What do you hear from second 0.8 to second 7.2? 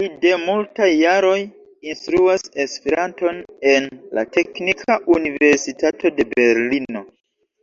jaroj instruas Esperanton en la Teknika Universitato de Berlino.